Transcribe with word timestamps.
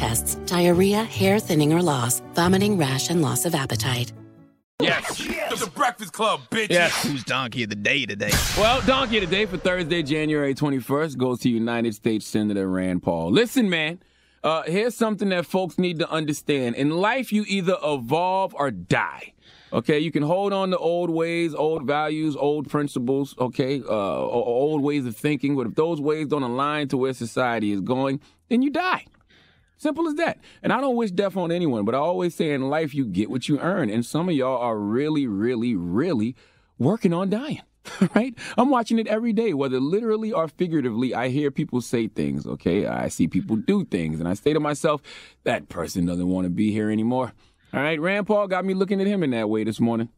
tests, 0.00 0.36
diarrhea, 0.46 1.04
hair 1.04 1.38
thinning 1.38 1.74
or 1.74 1.82
loss, 1.82 2.22
vomiting, 2.34 2.78
rash, 2.78 3.10
and 3.10 3.20
loss 3.20 3.44
of 3.44 3.54
appetite. 3.54 4.12
Yes. 4.80 5.20
yes. 5.20 5.60
The 5.60 5.70
Breakfast 5.70 6.14
Club, 6.14 6.40
bitch. 6.50 6.70
Yes. 6.70 7.04
Who's 7.04 7.22
Donkey 7.22 7.64
of 7.64 7.68
the 7.68 7.76
Day 7.76 8.06
today? 8.06 8.30
Well, 8.56 8.80
Donkey 8.86 9.18
of 9.18 9.28
the 9.28 9.36
Day 9.36 9.44
for 9.44 9.58
Thursday, 9.58 10.02
January 10.02 10.54
21st 10.54 11.18
goes 11.18 11.40
to 11.40 11.50
United 11.50 11.94
States 11.94 12.24
Senator 12.24 12.66
Rand 12.66 13.02
Paul. 13.02 13.30
Listen, 13.30 13.68
man, 13.68 14.00
uh, 14.42 14.62
here's 14.62 14.94
something 14.94 15.28
that 15.28 15.44
folks 15.44 15.78
need 15.78 15.98
to 15.98 16.10
understand. 16.10 16.76
In 16.76 16.88
life, 16.88 17.30
you 17.30 17.44
either 17.46 17.76
evolve 17.84 18.54
or 18.54 18.70
die. 18.70 19.34
Okay, 19.70 19.98
you 19.98 20.10
can 20.10 20.22
hold 20.22 20.54
on 20.54 20.70
to 20.70 20.78
old 20.78 21.10
ways, 21.10 21.54
old 21.54 21.86
values, 21.86 22.36
old 22.36 22.70
principles, 22.70 23.34
okay, 23.38 23.82
uh, 23.86 24.16
old 24.18 24.82
ways 24.82 25.04
of 25.04 25.14
thinking, 25.14 25.56
but 25.56 25.66
if 25.66 25.74
those 25.74 26.00
ways 26.00 26.26
don't 26.26 26.42
align 26.42 26.88
to 26.88 26.96
where 26.96 27.12
society 27.12 27.70
is 27.70 27.82
going, 27.82 28.18
then 28.48 28.62
you 28.62 28.70
die. 28.70 29.04
Simple 29.80 30.08
as 30.08 30.14
that. 30.16 30.38
And 30.62 30.74
I 30.74 30.80
don't 30.82 30.94
wish 30.94 31.10
death 31.10 31.38
on 31.38 31.50
anyone, 31.50 31.86
but 31.86 31.94
I 31.94 31.98
always 31.98 32.34
say 32.34 32.52
in 32.52 32.68
life, 32.68 32.94
you 32.94 33.06
get 33.06 33.30
what 33.30 33.48
you 33.48 33.58
earn. 33.60 33.88
And 33.88 34.04
some 34.04 34.28
of 34.28 34.34
y'all 34.34 34.60
are 34.60 34.78
really, 34.78 35.26
really, 35.26 35.74
really 35.74 36.36
working 36.78 37.14
on 37.14 37.30
dying. 37.30 37.62
Right? 38.14 38.34
I'm 38.58 38.68
watching 38.68 38.98
it 38.98 39.06
every 39.06 39.32
day, 39.32 39.54
whether 39.54 39.80
literally 39.80 40.32
or 40.32 40.48
figuratively. 40.48 41.14
I 41.14 41.28
hear 41.28 41.50
people 41.50 41.80
say 41.80 42.08
things, 42.08 42.46
okay? 42.46 42.86
I 42.86 43.08
see 43.08 43.26
people 43.26 43.56
do 43.56 43.86
things, 43.86 44.20
and 44.20 44.28
I 44.28 44.34
say 44.34 44.52
to 44.52 44.60
myself, 44.60 45.00
that 45.44 45.70
person 45.70 46.04
doesn't 46.04 46.28
want 46.28 46.44
to 46.44 46.50
be 46.50 46.72
here 46.72 46.90
anymore. 46.90 47.32
All 47.72 47.80
right, 47.80 47.98
Rand 47.98 48.26
Paul 48.26 48.48
got 48.48 48.66
me 48.66 48.74
looking 48.74 49.00
at 49.00 49.06
him 49.06 49.22
in 49.22 49.30
that 49.30 49.48
way 49.48 49.64
this 49.64 49.80
morning. 49.80 50.10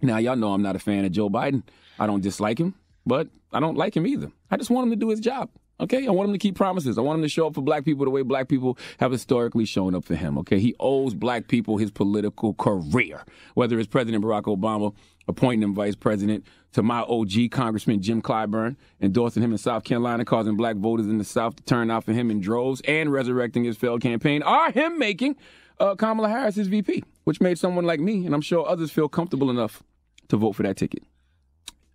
Now, 0.00 0.16
y'all 0.16 0.34
know 0.34 0.54
I'm 0.54 0.62
not 0.62 0.76
a 0.76 0.78
fan 0.78 1.04
of 1.04 1.12
Joe 1.12 1.28
Biden. 1.28 1.62
I 1.98 2.06
don't 2.06 2.22
dislike 2.22 2.58
him, 2.58 2.74
but 3.04 3.28
I 3.52 3.60
don't 3.60 3.76
like 3.76 3.94
him 3.96 4.06
either. 4.06 4.32
I 4.50 4.56
just 4.56 4.70
want 4.70 4.86
him 4.86 4.90
to 4.90 4.96
do 4.96 5.10
his 5.10 5.20
job. 5.20 5.50
Okay, 5.80 6.06
I 6.06 6.10
want 6.10 6.28
him 6.28 6.34
to 6.34 6.38
keep 6.38 6.54
promises. 6.54 6.98
I 6.98 7.00
want 7.00 7.18
him 7.18 7.22
to 7.22 7.28
show 7.28 7.48
up 7.48 7.54
for 7.54 7.60
black 7.60 7.84
people 7.84 8.04
the 8.04 8.10
way 8.10 8.22
black 8.22 8.48
people 8.48 8.78
have 9.00 9.10
historically 9.10 9.64
shown 9.64 9.94
up 9.94 10.04
for 10.04 10.14
him. 10.14 10.38
Okay, 10.38 10.60
he 10.60 10.74
owes 10.78 11.14
black 11.14 11.48
people 11.48 11.78
his 11.78 11.90
political 11.90 12.54
career, 12.54 13.24
whether 13.54 13.78
it's 13.78 13.88
President 13.88 14.22
Barack 14.24 14.44
Obama 14.44 14.94
appointing 15.26 15.62
him 15.62 15.74
vice 15.74 15.96
president, 15.96 16.46
to 16.72 16.82
my 16.82 17.00
OG 17.00 17.50
Congressman 17.50 18.02
Jim 18.02 18.20
Clyburn 18.20 18.76
endorsing 19.00 19.42
him 19.42 19.52
in 19.52 19.58
South 19.58 19.84
Carolina, 19.84 20.24
causing 20.24 20.56
black 20.56 20.76
voters 20.76 21.06
in 21.06 21.18
the 21.18 21.24
South 21.24 21.56
to 21.56 21.62
turn 21.64 21.90
out 21.90 22.04
for 22.04 22.12
him 22.12 22.30
in 22.30 22.40
droves, 22.40 22.82
and 22.86 23.12
resurrecting 23.12 23.64
his 23.64 23.76
failed 23.76 24.02
campaign, 24.02 24.42
are 24.42 24.70
him 24.70 24.98
making 24.98 25.34
uh, 25.80 25.94
Kamala 25.94 26.28
Harris 26.28 26.56
his 26.56 26.68
VP, 26.68 27.02
which 27.24 27.40
made 27.40 27.58
someone 27.58 27.84
like 27.84 28.00
me, 28.00 28.26
and 28.26 28.34
I'm 28.34 28.42
sure 28.42 28.68
others, 28.68 28.90
feel 28.90 29.08
comfortable 29.08 29.50
enough 29.50 29.82
to 30.28 30.36
vote 30.36 30.52
for 30.52 30.62
that 30.62 30.76
ticket 30.76 31.02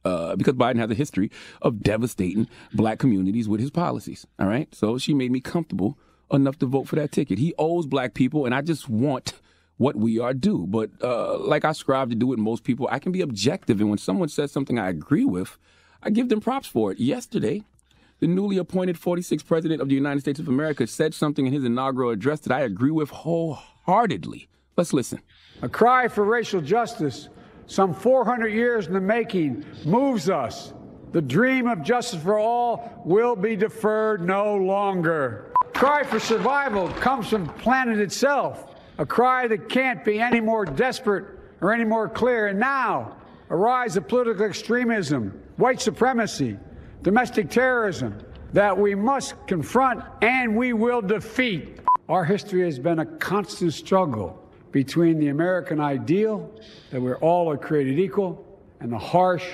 uh, 0.05 0.35
because 0.35 0.53
Biden 0.53 0.77
has 0.77 0.89
a 0.91 0.95
history 0.95 1.31
of 1.61 1.81
devastating 1.81 2.47
black 2.73 2.99
communities 2.99 3.47
with 3.47 3.59
his 3.59 3.71
policies. 3.71 4.25
All 4.39 4.47
right. 4.47 4.73
So 4.73 4.97
she 4.97 5.13
made 5.13 5.31
me 5.31 5.41
comfortable 5.41 5.97
enough 6.31 6.59
to 6.59 6.65
vote 6.65 6.87
for 6.87 6.95
that 6.95 7.11
ticket. 7.11 7.39
He 7.39 7.53
owes 7.57 7.87
black 7.87 8.13
people, 8.13 8.45
and 8.45 8.53
I 8.53 8.61
just 8.61 8.89
want 8.89 9.33
what 9.77 9.95
we 9.95 10.19
are 10.19 10.33
due. 10.33 10.65
But 10.67 10.91
uh, 11.01 11.39
like 11.39 11.65
I 11.65 11.71
strive 11.71 12.09
to 12.09 12.15
do 12.15 12.27
with 12.27 12.39
most 12.39 12.63
people, 12.63 12.87
I 12.91 12.99
can 12.99 13.11
be 13.11 13.21
objective. 13.21 13.79
And 13.79 13.89
when 13.89 13.97
someone 13.97 14.29
says 14.29 14.51
something 14.51 14.77
I 14.77 14.89
agree 14.89 15.25
with, 15.25 15.57
I 16.03 16.09
give 16.09 16.29
them 16.29 16.41
props 16.41 16.67
for 16.67 16.91
it. 16.91 16.99
Yesterday, 16.99 17.63
the 18.19 18.27
newly 18.27 18.57
appointed 18.57 18.97
46th 18.97 19.45
President 19.45 19.81
of 19.81 19.89
the 19.89 19.95
United 19.95 20.19
States 20.19 20.39
of 20.39 20.47
America 20.47 20.85
said 20.85 21.13
something 21.13 21.47
in 21.47 21.53
his 21.53 21.63
inaugural 21.63 22.11
address 22.11 22.41
that 22.41 22.53
I 22.53 22.61
agree 22.61 22.91
with 22.91 23.09
wholeheartedly. 23.09 24.47
Let's 24.75 24.93
listen. 24.93 25.21
A 25.61 25.69
cry 25.69 26.07
for 26.07 26.23
racial 26.23 26.61
justice 26.61 27.29
some 27.69 27.93
400 27.93 28.47
years 28.47 28.87
in 28.87 28.93
the 28.93 28.99
making, 28.99 29.63
moves 29.85 30.27
us. 30.27 30.73
The 31.11 31.21
dream 31.21 31.67
of 31.67 31.83
justice 31.83 32.21
for 32.21 32.39
all 32.39 33.01
will 33.05 33.35
be 33.35 33.55
deferred 33.55 34.25
no 34.25 34.55
longer. 34.55 35.53
Cry 35.75 36.03
for 36.03 36.19
survival 36.19 36.89
comes 36.89 37.29
from 37.29 37.47
planet 37.47 37.99
itself, 37.99 38.73
a 38.97 39.05
cry 39.05 39.47
that 39.47 39.69
can't 39.69 40.03
be 40.03 40.19
any 40.19 40.41
more 40.41 40.65
desperate 40.65 41.25
or 41.61 41.71
any 41.71 41.85
more 41.85 42.09
clear. 42.09 42.47
And 42.47 42.59
now, 42.59 43.15
a 43.51 43.55
rise 43.55 43.95
of 43.97 44.07
political 44.07 44.45
extremism, 44.45 45.39
white 45.57 45.79
supremacy, 45.79 46.57
domestic 47.03 47.51
terrorism 47.51 48.17
that 48.51 48.75
we 48.75 48.95
must 48.95 49.35
confront 49.45 50.03
and 50.23 50.57
we 50.57 50.73
will 50.73 51.01
defeat. 51.01 51.81
Our 52.09 52.25
history 52.25 52.63
has 52.63 52.79
been 52.79 52.97
a 52.97 53.05
constant 53.05 53.73
struggle 53.73 54.48
between 54.71 55.19
the 55.19 55.27
American 55.27 55.79
ideal 55.79 56.51
that 56.91 57.01
we're 57.01 57.17
all 57.17 57.49
are 57.49 57.57
created 57.57 57.99
equal 57.99 58.45
and 58.79 58.91
the 58.91 58.97
harsh, 58.97 59.45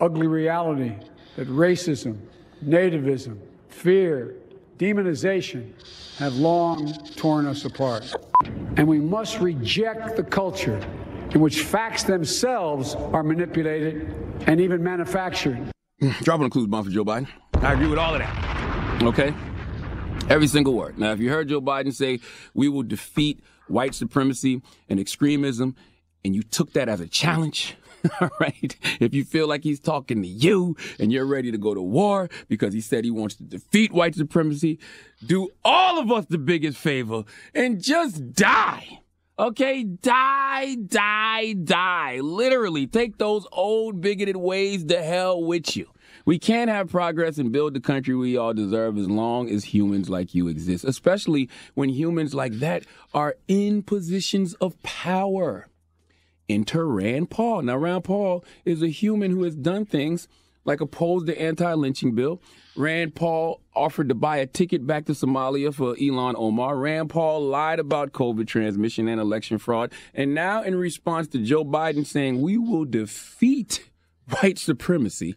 ugly 0.00 0.26
reality 0.26 0.94
that 1.36 1.48
racism, 1.48 2.18
nativism, 2.64 3.38
fear, 3.68 4.34
demonization 4.78 5.72
have 6.18 6.34
long 6.34 6.92
torn 7.16 7.46
us 7.46 7.64
apart. 7.64 8.14
And 8.76 8.86
we 8.86 8.98
must 8.98 9.40
reject 9.40 10.16
the 10.16 10.22
culture 10.22 10.80
in 11.32 11.40
which 11.40 11.62
facts 11.62 12.04
themselves 12.04 12.94
are 12.94 13.22
manipulated 13.22 14.14
and 14.46 14.60
even 14.60 14.82
manufactured. 14.82 15.70
Dropping 16.22 16.44
the 16.44 16.50
clues 16.50 16.66
bomb 16.66 16.84
for 16.84 16.90
Joe 16.90 17.04
Biden. 17.04 17.28
I 17.54 17.72
agree 17.72 17.88
with 17.88 17.98
all 17.98 18.14
of 18.14 18.20
that. 18.20 19.02
Okay? 19.02 19.34
Every 20.28 20.46
single 20.46 20.74
word. 20.74 20.98
Now, 20.98 21.12
if 21.12 21.20
you 21.20 21.30
heard 21.30 21.48
Joe 21.48 21.60
Biden 21.60 21.92
say, 21.92 22.20
we 22.52 22.68
will 22.68 22.82
defeat 22.82 23.42
white 23.68 23.94
supremacy 23.94 24.62
and 24.88 25.00
extremism, 25.00 25.74
and 26.24 26.34
you 26.34 26.42
took 26.42 26.72
that 26.72 26.88
as 26.88 27.00
a 27.00 27.06
challenge, 27.06 27.76
all 28.20 28.30
right? 28.40 28.76
If 29.00 29.14
you 29.14 29.24
feel 29.24 29.48
like 29.48 29.64
he's 29.64 29.80
talking 29.80 30.22
to 30.22 30.28
you 30.28 30.76
and 30.98 31.12
you're 31.12 31.26
ready 31.26 31.50
to 31.52 31.58
go 31.58 31.74
to 31.74 31.82
war 31.82 32.28
because 32.48 32.74
he 32.74 32.80
said 32.80 33.04
he 33.04 33.10
wants 33.10 33.36
to 33.36 33.44
defeat 33.44 33.92
white 33.92 34.14
supremacy, 34.14 34.78
do 35.24 35.48
all 35.64 35.98
of 35.98 36.10
us 36.10 36.26
the 36.26 36.38
biggest 36.38 36.78
favor 36.78 37.24
and 37.54 37.82
just 37.82 38.32
die. 38.32 39.00
Okay, 39.38 39.84
die, 39.84 40.76
die, 40.76 41.52
die. 41.52 42.20
Literally, 42.20 42.86
take 42.86 43.18
those 43.18 43.46
old 43.52 44.00
bigoted 44.00 44.36
ways 44.36 44.84
to 44.86 45.02
hell 45.02 45.44
with 45.44 45.76
you. 45.76 45.86
We 46.26 46.40
can't 46.40 46.68
have 46.68 46.90
progress 46.90 47.38
and 47.38 47.52
build 47.52 47.74
the 47.74 47.80
country 47.80 48.16
we 48.16 48.36
all 48.36 48.52
deserve 48.52 48.98
as 48.98 49.08
long 49.08 49.48
as 49.48 49.64
humans 49.64 50.10
like 50.10 50.34
you 50.34 50.48
exist, 50.48 50.84
especially 50.84 51.48
when 51.74 51.88
humans 51.88 52.34
like 52.34 52.54
that 52.54 52.84
are 53.14 53.36
in 53.46 53.84
positions 53.84 54.54
of 54.54 54.82
power. 54.82 55.68
Enter 56.48 56.86
Rand 56.88 57.30
Paul. 57.30 57.62
Now, 57.62 57.76
Rand 57.76 58.02
Paul 58.04 58.44
is 58.64 58.82
a 58.82 58.88
human 58.88 59.30
who 59.30 59.44
has 59.44 59.54
done 59.54 59.86
things 59.86 60.26
like 60.64 60.80
oppose 60.80 61.26
the 61.26 61.40
anti-lynching 61.40 62.16
bill. 62.16 62.42
Rand 62.76 63.14
Paul 63.14 63.60
offered 63.74 64.08
to 64.08 64.14
buy 64.16 64.38
a 64.38 64.46
ticket 64.46 64.84
back 64.84 65.04
to 65.06 65.12
Somalia 65.12 65.72
for 65.72 65.94
Ilhan 65.94 66.34
Omar. 66.36 66.76
Rand 66.76 67.08
Paul 67.08 67.46
lied 67.46 67.78
about 67.78 68.10
COVID 68.12 68.48
transmission 68.48 69.06
and 69.06 69.20
election 69.20 69.58
fraud. 69.58 69.92
And 70.12 70.34
now, 70.34 70.62
in 70.64 70.74
response 70.74 71.28
to 71.28 71.38
Joe 71.38 71.64
Biden 71.64 72.04
saying 72.04 72.42
we 72.42 72.58
will 72.58 72.84
defeat 72.84 73.88
white 74.40 74.58
supremacy, 74.58 75.36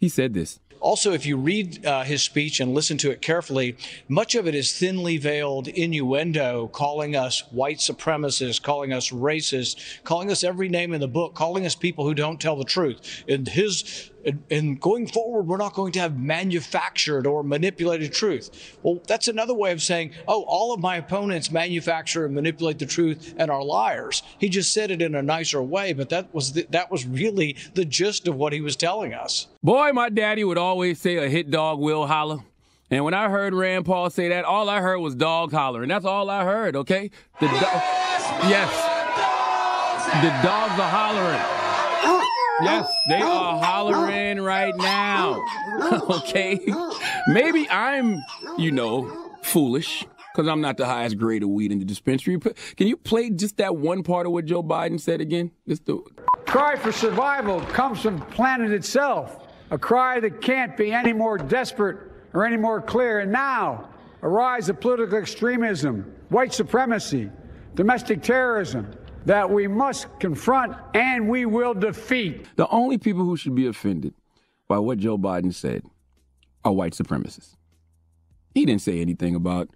he 0.00 0.08
said 0.08 0.34
this. 0.34 0.58
Also, 0.80 1.12
if 1.12 1.26
you 1.26 1.36
read 1.36 1.84
uh, 1.84 2.04
his 2.04 2.22
speech 2.22 2.58
and 2.58 2.74
listen 2.74 2.96
to 2.96 3.10
it 3.10 3.20
carefully, 3.20 3.76
much 4.08 4.34
of 4.34 4.48
it 4.48 4.54
is 4.54 4.72
thinly 4.72 5.18
veiled 5.18 5.68
innuendo, 5.68 6.68
calling 6.68 7.14
us 7.14 7.42
white 7.50 7.76
supremacists, 7.76 8.62
calling 8.62 8.90
us 8.90 9.10
racist, 9.10 10.02
calling 10.04 10.30
us 10.30 10.42
every 10.42 10.70
name 10.70 10.94
in 10.94 11.00
the 11.02 11.08
book, 11.08 11.34
calling 11.34 11.66
us 11.66 11.74
people 11.74 12.06
who 12.06 12.14
don't 12.14 12.40
tell 12.40 12.56
the 12.56 12.64
truth. 12.64 13.24
And 13.28 13.46
his 13.46 14.09
and 14.50 14.80
going 14.80 15.06
forward, 15.06 15.46
we're 15.46 15.56
not 15.56 15.74
going 15.74 15.92
to 15.92 16.00
have 16.00 16.18
manufactured 16.18 17.26
or 17.26 17.42
manipulated 17.42 18.12
truth. 18.12 18.76
Well, 18.82 19.00
that's 19.06 19.28
another 19.28 19.54
way 19.54 19.72
of 19.72 19.82
saying, 19.82 20.12
oh, 20.28 20.42
all 20.42 20.72
of 20.72 20.80
my 20.80 20.96
opponents 20.96 21.50
manufacture 21.50 22.24
and 22.26 22.34
manipulate 22.34 22.78
the 22.78 22.86
truth 22.86 23.34
and 23.36 23.50
are 23.50 23.64
liars. 23.64 24.22
He 24.38 24.48
just 24.48 24.72
said 24.72 24.90
it 24.90 25.02
in 25.02 25.14
a 25.14 25.22
nicer 25.22 25.62
way, 25.62 25.92
but 25.92 26.08
that 26.10 26.34
was 26.34 26.52
the, 26.52 26.66
that 26.70 26.90
was 26.90 27.06
really 27.06 27.56
the 27.74 27.84
gist 27.84 28.28
of 28.28 28.36
what 28.36 28.52
he 28.52 28.60
was 28.60 28.76
telling 28.76 29.14
us. 29.14 29.46
Boy, 29.62 29.92
my 29.92 30.08
daddy 30.08 30.44
would 30.44 30.58
always 30.58 31.00
say 31.00 31.16
a 31.16 31.28
hit 31.28 31.50
dog 31.50 31.78
will 31.78 32.06
holler. 32.06 32.38
And 32.90 33.04
when 33.04 33.14
I 33.14 33.28
heard 33.28 33.54
Rand 33.54 33.84
Paul 33.84 34.10
say 34.10 34.30
that, 34.30 34.44
all 34.44 34.68
I 34.68 34.80
heard 34.80 34.98
was 34.98 35.14
dogs 35.14 35.54
hollering. 35.54 35.88
That's 35.88 36.04
all 36.04 36.28
I 36.28 36.44
heard, 36.44 36.74
okay? 36.74 37.10
The 37.38 37.46
do- 37.46 37.54
yes. 38.48 38.70
The 40.22 40.30
dogs 40.42 40.78
are 40.80 40.90
hollering. 40.90 41.59
Yes, 42.62 42.92
they 43.08 43.20
are 43.20 43.62
hollering 43.62 44.40
right 44.40 44.76
now. 44.76 45.42
okay? 46.10 46.60
Maybe 47.26 47.68
I'm, 47.70 48.22
you 48.58 48.72
know, 48.72 49.30
foolish 49.42 50.06
because 50.32 50.48
I'm 50.48 50.60
not 50.60 50.76
the 50.76 50.86
highest 50.86 51.18
grade 51.18 51.42
of 51.42 51.48
weed 51.48 51.72
in 51.72 51.78
the 51.78 51.84
dispensary. 51.84 52.38
Can 52.76 52.86
you 52.86 52.96
play 52.96 53.30
just 53.30 53.56
that 53.56 53.76
one 53.76 54.02
part 54.02 54.26
of 54.26 54.32
what 54.32 54.44
Joe 54.44 54.62
Biden 54.62 55.00
said 55.00 55.20
again? 55.20 55.50
Just 55.68 55.86
the 55.86 56.00
cry 56.46 56.76
for 56.76 56.92
survival 56.92 57.60
comes 57.60 58.00
from 58.02 58.18
the 58.18 58.24
planet 58.26 58.72
itself. 58.72 59.48
A 59.70 59.78
cry 59.78 60.20
that 60.20 60.40
can't 60.40 60.76
be 60.76 60.92
any 60.92 61.12
more 61.12 61.38
desperate 61.38 61.98
or 62.32 62.44
any 62.44 62.56
more 62.56 62.80
clear. 62.80 63.20
And 63.20 63.32
now, 63.32 63.90
a 64.22 64.28
rise 64.28 64.68
of 64.68 64.80
political 64.80 65.16
extremism, 65.18 66.12
white 66.28 66.52
supremacy, 66.52 67.30
domestic 67.74 68.22
terrorism, 68.22 68.92
that 69.26 69.50
we 69.50 69.66
must 69.66 70.06
confront 70.18 70.76
and 70.94 71.28
we 71.28 71.46
will 71.46 71.74
defeat. 71.74 72.46
The 72.56 72.68
only 72.68 72.98
people 72.98 73.24
who 73.24 73.36
should 73.36 73.54
be 73.54 73.66
offended 73.66 74.14
by 74.68 74.78
what 74.78 74.98
Joe 74.98 75.18
Biden 75.18 75.52
said 75.54 75.82
are 76.64 76.72
white 76.72 76.92
supremacists. 76.92 77.56
He 78.54 78.64
didn't 78.64 78.82
say 78.82 79.00
anything 79.00 79.34
about 79.34 79.68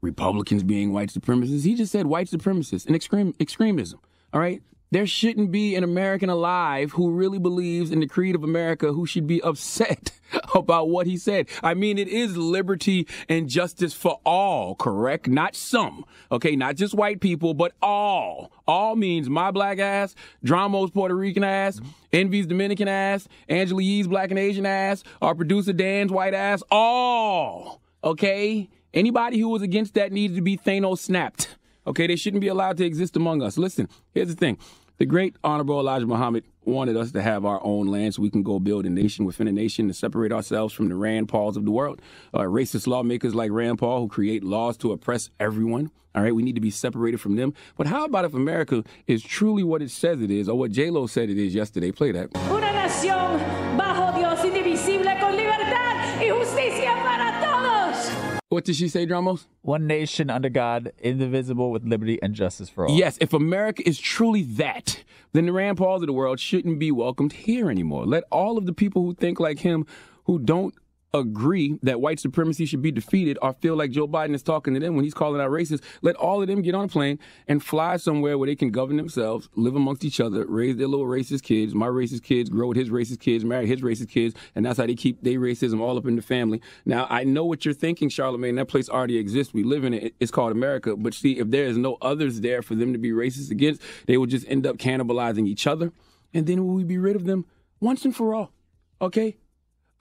Republicans 0.00 0.62
being 0.62 0.92
white 0.92 1.10
supremacists. 1.10 1.64
He 1.64 1.74
just 1.74 1.92
said 1.92 2.06
white 2.06 2.28
supremacists 2.28 2.86
and 2.86 2.94
extreme, 2.94 3.34
extremism. 3.40 4.00
All 4.32 4.40
right? 4.40 4.62
There 4.96 5.06
shouldn't 5.06 5.52
be 5.52 5.74
an 5.74 5.84
American 5.84 6.30
alive 6.30 6.92
who 6.92 7.10
really 7.10 7.38
believes 7.38 7.90
in 7.90 8.00
the 8.00 8.06
creed 8.06 8.34
of 8.34 8.42
America 8.42 8.94
who 8.94 9.04
should 9.04 9.26
be 9.26 9.42
upset 9.44 10.10
about 10.54 10.88
what 10.88 11.06
he 11.06 11.18
said. 11.18 11.50
I 11.62 11.74
mean, 11.74 11.98
it 11.98 12.08
is 12.08 12.34
liberty 12.34 13.06
and 13.28 13.46
justice 13.46 13.92
for 13.92 14.18
all, 14.24 14.74
correct? 14.74 15.28
Not 15.28 15.54
some. 15.54 16.06
Okay, 16.32 16.56
not 16.56 16.76
just 16.76 16.94
white 16.94 17.20
people, 17.20 17.52
but 17.52 17.72
all. 17.82 18.50
All 18.66 18.96
means 18.96 19.28
my 19.28 19.50
black 19.50 19.78
ass, 19.80 20.14
Dramo's 20.42 20.92
Puerto 20.92 21.14
Rican 21.14 21.44
ass, 21.44 21.78
Envy's 22.10 22.46
Dominican 22.46 22.88
ass, 22.88 23.28
Angela 23.50 23.82
Yee's 23.82 24.08
black 24.08 24.30
and 24.30 24.38
Asian 24.38 24.64
ass, 24.64 25.04
our 25.20 25.34
producer 25.34 25.74
Dan's 25.74 26.10
white 26.10 26.32
ass. 26.32 26.62
All. 26.70 27.82
Okay? 28.02 28.70
Anybody 28.94 29.40
who 29.40 29.50
was 29.50 29.60
against 29.60 29.92
that 29.92 30.10
needs 30.10 30.36
to 30.36 30.40
be 30.40 30.56
Thanos 30.56 31.00
snapped. 31.00 31.58
Okay, 31.86 32.06
they 32.06 32.16
shouldn't 32.16 32.40
be 32.40 32.48
allowed 32.48 32.78
to 32.78 32.86
exist 32.86 33.14
among 33.14 33.42
us. 33.42 33.58
Listen, 33.58 33.90
here's 34.14 34.28
the 34.28 34.34
thing. 34.34 34.56
The 34.98 35.04
great 35.04 35.36
Honorable 35.44 35.78
Elijah 35.78 36.06
Muhammad 36.06 36.44
wanted 36.64 36.96
us 36.96 37.12
to 37.12 37.20
have 37.20 37.44
our 37.44 37.60
own 37.62 37.86
land 37.86 38.14
so 38.14 38.22
we 38.22 38.30
can 38.30 38.42
go 38.42 38.58
build 38.58 38.86
a 38.86 38.90
nation 38.90 39.26
within 39.26 39.46
a 39.46 39.52
nation 39.52 39.88
to 39.88 39.94
separate 39.94 40.32
ourselves 40.32 40.72
from 40.72 40.88
the 40.88 40.94
Rand 40.94 41.28
Pauls 41.28 41.58
of 41.58 41.66
the 41.66 41.70
world. 41.70 42.00
Uh, 42.32 42.40
racist 42.40 42.86
lawmakers 42.86 43.34
like 43.34 43.50
Rand 43.50 43.78
Paul 43.78 44.00
who 44.00 44.08
create 44.08 44.42
laws 44.42 44.78
to 44.78 44.92
oppress 44.92 45.28
everyone. 45.38 45.90
All 46.14 46.22
right, 46.22 46.34
we 46.34 46.42
need 46.42 46.54
to 46.54 46.62
be 46.62 46.70
separated 46.70 47.20
from 47.20 47.36
them. 47.36 47.52
But 47.76 47.88
how 47.88 48.06
about 48.06 48.24
if 48.24 48.32
America 48.32 48.84
is 49.06 49.22
truly 49.22 49.62
what 49.62 49.82
it 49.82 49.90
says 49.90 50.22
it 50.22 50.30
is, 50.30 50.48
or 50.48 50.58
what 50.58 50.70
J 50.70 50.88
Lo 50.88 51.06
said 51.06 51.28
it 51.28 51.36
is 51.36 51.54
yesterday? 51.54 51.92
Play 51.92 52.12
that. 52.12 52.30
Una 52.50 52.72
nación 52.72 53.38
bajo 53.76 54.16
Dios 54.16 54.42
indivisible 54.46 55.12
con 55.20 55.36
libertad 55.36 56.22
y 56.22 56.30
justicia. 56.30 56.85
What 58.56 58.64
did 58.64 58.76
she 58.76 58.88
say, 58.88 59.06
Dramos? 59.06 59.48
One 59.60 59.86
nation 59.86 60.30
under 60.30 60.48
God, 60.48 60.90
indivisible 60.98 61.70
with 61.70 61.84
liberty 61.84 62.18
and 62.22 62.34
justice 62.34 62.70
for 62.70 62.88
all. 62.88 62.96
Yes, 62.96 63.18
if 63.20 63.34
America 63.34 63.86
is 63.86 63.98
truly 63.98 64.44
that, 64.44 65.04
then 65.34 65.44
the 65.44 65.52
Rand 65.52 65.76
Pauls 65.76 66.00
of 66.00 66.06
the 66.06 66.14
world 66.14 66.40
shouldn't 66.40 66.78
be 66.78 66.90
welcomed 66.90 67.34
here 67.34 67.70
anymore. 67.70 68.06
Let 68.06 68.24
all 68.32 68.56
of 68.56 68.64
the 68.64 68.72
people 68.72 69.02
who 69.02 69.12
think 69.12 69.38
like 69.38 69.58
him, 69.58 69.84
who 70.24 70.38
don't 70.38 70.74
agree 71.18 71.78
that 71.82 72.00
white 72.00 72.20
supremacy 72.20 72.66
should 72.66 72.82
be 72.82 72.90
defeated 72.90 73.38
or 73.42 73.52
feel 73.54 73.76
like 73.76 73.90
Joe 73.90 74.08
Biden 74.08 74.34
is 74.34 74.42
talking 74.42 74.74
to 74.74 74.80
them 74.80 74.94
when 74.94 75.04
he's 75.04 75.14
calling 75.14 75.40
out 75.40 75.50
racists, 75.50 75.82
let 76.02 76.16
all 76.16 76.42
of 76.42 76.48
them 76.48 76.62
get 76.62 76.74
on 76.74 76.84
a 76.84 76.88
plane 76.88 77.18
and 77.48 77.62
fly 77.62 77.96
somewhere 77.96 78.38
where 78.38 78.46
they 78.46 78.56
can 78.56 78.70
govern 78.70 78.96
themselves, 78.96 79.48
live 79.54 79.74
amongst 79.74 80.04
each 80.04 80.20
other, 80.20 80.46
raise 80.46 80.76
their 80.76 80.88
little 80.88 81.06
racist 81.06 81.42
kids. 81.42 81.74
My 81.74 81.86
racist 81.86 82.22
kids 82.22 82.48
grow 82.48 82.68
with 82.68 82.76
his 82.76 82.90
racist 82.90 83.20
kids, 83.20 83.44
marry 83.44 83.66
his 83.66 83.80
racist 83.80 84.08
kids, 84.08 84.34
and 84.54 84.64
that's 84.64 84.78
how 84.78 84.86
they 84.86 84.94
keep 84.94 85.22
their 85.22 85.38
racism 85.38 85.80
all 85.80 85.98
up 85.98 86.06
in 86.06 86.16
the 86.16 86.22
family. 86.22 86.60
Now, 86.84 87.06
I 87.10 87.24
know 87.24 87.44
what 87.44 87.64
you're 87.64 87.74
thinking, 87.74 88.08
Charlamagne. 88.08 88.56
That 88.56 88.68
place 88.68 88.88
already 88.88 89.18
exists. 89.18 89.52
We 89.52 89.64
live 89.64 89.84
in 89.84 89.94
it. 89.94 90.14
It's 90.20 90.30
called 90.30 90.52
America. 90.52 90.96
But 90.96 91.14
see, 91.14 91.38
if 91.38 91.50
there 91.50 91.66
is 91.66 91.76
no 91.76 91.98
others 92.00 92.40
there 92.40 92.62
for 92.62 92.74
them 92.74 92.92
to 92.92 92.98
be 92.98 93.10
racist 93.10 93.50
against, 93.50 93.82
they 94.06 94.16
will 94.16 94.26
just 94.26 94.46
end 94.48 94.66
up 94.66 94.76
cannibalizing 94.76 95.46
each 95.46 95.66
other. 95.66 95.92
And 96.32 96.46
then 96.46 96.66
will 96.66 96.74
we 96.74 96.84
be 96.84 96.98
rid 96.98 97.16
of 97.16 97.24
them 97.24 97.46
once 97.80 98.04
and 98.04 98.14
for 98.14 98.34
all? 98.34 98.52
Okay? 99.00 99.36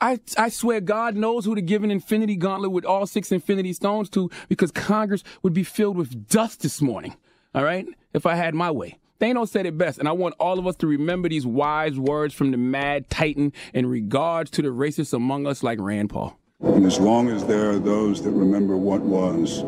I, 0.02 0.20
I 0.38 0.50
swear 0.50 0.82
God 0.82 1.16
knows 1.16 1.46
who 1.46 1.56
to 1.56 1.62
give 1.62 1.84
an 1.84 1.92
infinity 1.92 2.36
gauntlet 2.36 2.72
with 2.72 2.86
all 2.86 3.08
six 3.08 3.32
infinity 3.32 3.74
stones 3.74 4.10
to 4.12 4.30
because 4.50 4.72
Congress 4.72 5.24
would 5.42 5.54
be 5.54 5.64
filled 5.64 5.98
with 5.98 6.28
dust 6.28 6.62
this 6.62 6.82
morning. 6.82 7.16
All 7.54 7.64
right? 7.64 7.88
If 8.14 8.25
I 8.25 8.36
had 8.36 8.54
my 8.54 8.72
way. 8.72 9.00
Thanos 9.20 9.48
said 9.48 9.66
it 9.66 9.78
best, 9.78 9.98
and 9.98 10.10
I 10.10 10.12
want 10.12 10.36
all 10.40 10.60
of 10.60 10.68
us 10.68 10.75
to 10.78 10.88
remember 10.88 11.30
these 11.30 11.46
wise 11.46 11.98
words 11.98 12.34
from 12.34 12.52
the 12.52 12.58
mad 12.58 13.10
titan 13.10 13.54
in 13.74 13.86
regards 13.86 14.52
to 14.52 14.62
the 14.62 14.68
racists 14.68 15.14
among 15.14 15.48
us 15.48 15.64
like 15.64 15.80
Rand 15.80 16.10
Paul. 16.10 16.38
And 16.62 16.86
as 16.86 17.00
long 17.00 17.30
as 17.30 17.46
there 17.46 17.70
are 17.70 17.80
those 17.80 18.22
that 18.24 18.32
remember 18.32 18.75
what 18.75 19.02
was, 19.02 19.62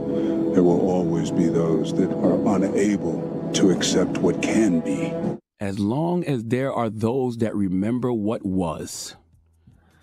there 0.53 0.63
will 0.63 0.89
always 0.89 1.31
be 1.31 1.47
those 1.47 1.93
that 1.93 2.11
are 2.11 2.55
unable 2.55 3.51
to 3.53 3.71
accept 3.71 4.17
what 4.17 4.41
can 4.41 4.81
be. 4.81 5.13
As 5.61 5.79
long 5.79 6.25
as 6.25 6.43
there 6.43 6.73
are 6.73 6.89
those 6.89 7.37
that 7.37 7.55
remember 7.55 8.11
what 8.11 8.45
was, 8.45 9.15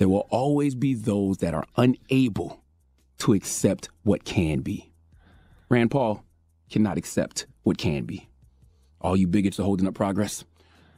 there 0.05 0.11
will 0.11 0.29
always 0.29 0.75
be 0.75 0.93
those 0.93 1.39
that 1.39 1.55
are 1.55 1.65
unable 1.79 2.63
to 3.17 3.33
accept 3.33 3.89
what 4.03 4.23
can 4.23 4.61
be. 4.61 4.93
Rand 5.71 5.91
Paul 5.91 6.23
cannot 6.69 6.99
accept 6.99 7.47
what 7.63 7.79
can 7.79 8.05
be. 8.05 8.29
All 9.01 9.17
you 9.17 9.27
bigots 9.27 9.59
are 9.59 9.63
holding 9.63 9.89
up 9.89 9.95
progress. 9.95 10.45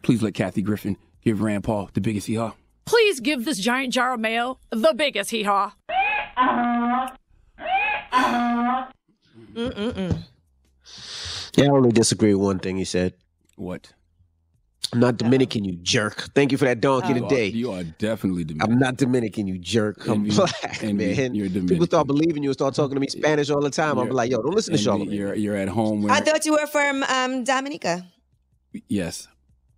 Please 0.02 0.25
let 0.25 0.34
Kathy 0.34 0.60
Griffin 0.60 0.96
give 1.22 1.40
Rand 1.40 1.62
Paul 1.62 1.88
the 1.94 2.00
biggest 2.00 2.26
hee 2.26 2.34
haw. 2.34 2.54
Please 2.84 3.20
give 3.20 3.44
this 3.44 3.60
giant 3.60 3.92
jar 3.92 4.14
of 4.14 4.18
mayo 4.18 4.58
the 4.70 4.92
biggest 4.92 5.30
hee 5.30 5.44
haw. 5.44 5.70
Mm-mm-mm. 9.54 10.18
Yeah, 11.54 11.64
I 11.64 11.68
only 11.68 11.92
disagree 11.92 12.34
with 12.34 12.44
one 12.44 12.58
thing 12.58 12.76
he 12.76 12.84
said. 12.84 13.14
What? 13.54 13.92
I'm 14.92 15.00
not 15.00 15.16
Dominican, 15.16 15.64
you 15.64 15.76
jerk. 15.76 16.30
Thank 16.34 16.52
you 16.52 16.58
for 16.58 16.64
that 16.64 16.80
donkey 16.80 17.08
You 17.14 17.24
are- 17.24 17.28
today. 17.28 17.46
You 17.48 17.72
are 17.72 17.82
definitely 17.84 18.44
Dominican. 18.44 18.72
I'm 18.72 18.78
not 18.78 18.96
Dominican, 18.96 19.46
you 19.46 19.58
jerk. 19.58 20.06
I'm 20.06 20.24
Envy- 20.24 20.36
black, 20.36 20.82
envy, 20.84 21.16
man. 21.16 21.34
you're 21.34 21.48
People 21.50 21.86
start 21.86 22.06
believing 22.06 22.42
you 22.42 22.50
and 22.50 22.54
start 22.54 22.74
talking 22.74 22.94
to 22.94 23.00
me 23.00 23.08
Spanish 23.08 23.50
all 23.50 23.60
the 23.60 23.70
time. 23.70 23.98
I'm 23.98 24.10
like, 24.10 24.30
yo, 24.30 24.42
don't 24.42 24.54
listen 24.54 24.76
to 24.76 24.90
Envy, 24.90 25.04
Charlamagne. 25.06 25.14
You're, 25.16 25.34
you're 25.34 25.56
at 25.56 25.68
home. 25.68 26.02
When, 26.02 26.10
I 26.12 26.20
thought 26.20 26.44
you 26.46 26.52
were 26.52 26.66
from 26.66 27.02
um, 27.04 27.44
Dominica. 27.44 28.06
yes. 28.88 29.28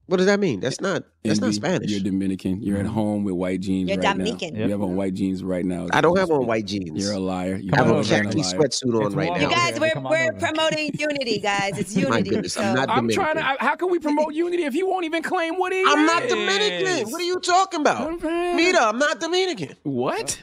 What 0.09 0.17
does 0.17 0.25
that 0.27 0.41
mean? 0.41 0.61
That's 0.61 0.81
not 0.81 1.05
that's 1.23 1.39
not 1.39 1.53
Spanish. 1.53 1.91
You're 1.91 2.01
Dominican. 2.01 2.63
You're 2.63 2.79
at 2.79 2.87
home 2.87 3.25
with 3.25 3.35
white 3.35 3.61
jeans 3.61 3.91
You're 3.91 3.99
right 3.99 4.17
Dominican. 4.17 4.55
now. 4.55 4.65
You 4.65 4.71
have 4.71 4.81
on 4.81 4.97
white 4.97 5.13
jeans 5.13 5.45
right 5.45 5.67
now. 5.67 5.87
I 5.93 6.01
don't 6.01 6.17
have 6.19 6.31
on 6.31 6.47
white 6.47 6.65
jeans. 6.65 6.99
You're 6.99 7.13
a 7.13 7.19
liar. 7.19 7.57
You 7.57 7.71
have 7.75 7.87
a 7.89 7.91
always 7.91 8.09
been 8.09 8.25
khaki 8.25 8.41
sweatsuit 8.41 9.05
on 9.05 9.13
right 9.13 9.31
now. 9.33 9.37
You 9.39 9.51
guys, 9.51 9.79
we're, 9.79 9.93
we're 10.01 10.33
promoting 10.33 10.93
unity, 10.99 11.41
guys. 11.41 11.77
It's 11.79 11.95
unity. 11.95 12.11
My 12.11 12.17
unity. 12.17 12.31
goodness, 12.31 12.55
so. 12.55 12.63
I'm 12.63 12.75
not 12.75 12.89
Dominican. 12.89 13.21
I'm 13.21 13.35
trying 13.35 13.37
to. 13.37 13.63
I- 13.63 13.67
How 13.67 13.77
can 13.77 13.91
we 13.91 13.99
promote 13.99 14.33
unity 14.33 14.65
if 14.65 14.75
you 14.75 14.89
won't 14.89 15.05
even 15.05 15.23
claim 15.23 15.57
what 15.57 15.73
he 15.75 15.85
I'm 15.87 16.07
not? 16.07 16.27
Dominican. 16.27 17.11
What 17.11 17.21
are 17.21 17.25
you 17.25 17.39
talking 17.41 17.81
about? 17.83 18.11
Mita, 18.23 18.81
I'm 18.81 18.99
not 18.99 19.21
Dominican. 19.21 19.77
What? 19.83 20.43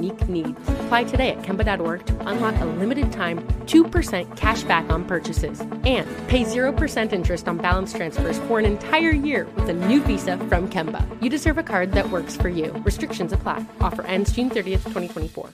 unique 0.00 0.28
needs. 0.28 0.68
Apply 0.84 1.04
today 1.04 1.30
at 1.30 1.42
Kemba.org 1.42 2.06
to 2.06 2.28
unlock 2.28 2.60
a 2.60 2.64
limited 2.64 3.12
time 3.12 3.38
2% 3.66 4.36
cash 4.36 4.62
back 4.64 4.90
on 4.90 5.04
purchases 5.04 5.60
and 5.60 6.06
pay 6.28 6.44
0% 6.44 7.12
interest 7.12 7.48
on 7.48 7.58
balance 7.58 7.92
transfers 7.92 8.38
for 8.40 8.58
an 8.58 8.64
entire 8.64 9.10
year 9.10 9.46
with 9.56 9.68
a 9.68 9.74
new 9.74 10.02
visa 10.02 10.36
from 10.48 10.68
Kemba. 10.68 11.06
You 11.22 11.30
deserve 11.30 11.58
a 11.58 11.62
card 11.62 11.92
that 11.92 12.10
works 12.10 12.36
for 12.36 12.48
you. 12.48 12.72
Restrictions 12.84 13.32
apply. 13.32 13.64
Offer 13.80 14.02
ends 14.02 14.32
June 14.32 14.50
30th, 14.50 14.84
2024. 14.84 15.50